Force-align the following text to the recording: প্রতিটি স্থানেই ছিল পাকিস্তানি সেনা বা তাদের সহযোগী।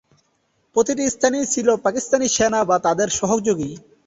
প্রতিটি 0.75 1.03
স্থানেই 1.09 1.45
ছিল 1.45 1.67
পাকিস্তানি 1.85 2.27
সেনা 2.29 2.59
বা 2.69 2.77
তাদের 2.85 3.09
সহযোগী। 3.19 3.71